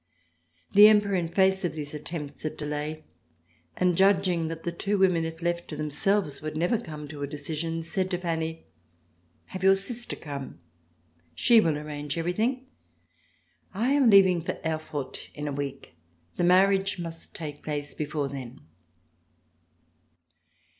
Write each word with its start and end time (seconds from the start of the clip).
The 0.73 0.87
Emperor, 0.87 1.13
in 1.13 1.27
face 1.27 1.63
of 1.63 1.75
these 1.75 1.93
attempts 1.93 2.43
at 2.43 2.57
delay 2.57 3.03
and 3.77 3.95
judging 3.95 4.47
that 4.47 4.63
the 4.63 4.71
two 4.71 4.97
women 4.97 5.25
if 5.25 5.43
left 5.43 5.67
to 5.67 5.75
themselves 5.75 6.41
would 6.41 6.57
never 6.57 6.79
come 6.79 7.07
to 7.09 7.21
a 7.21 7.27
decision, 7.27 7.83
said 7.83 8.09
to 8.09 8.17
Fanny: 8.17 8.65
"Have 9.53 9.61
your 9.63 9.75
sister 9.75 10.15
come. 10.15 10.59
She 11.35 11.61
will 11.61 11.77
arrange 11.77 12.17
everything. 12.17 12.65
I 13.75 13.89
am 13.89 14.09
leaving 14.09 14.41
for 14.41 14.57
Erfurt 14.65 15.29
in 15.35 15.47
a 15.47 15.51
week. 15.53 15.93
The 16.35 16.45
marriage 16.45 16.97
must 16.97 17.35
take 17.35 17.61
place 17.63 17.93
before 17.93 18.27
then." 18.27 18.59